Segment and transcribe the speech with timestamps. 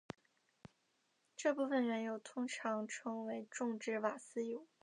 [1.37, 4.65] 这部分原油通常称为重质瓦斯油。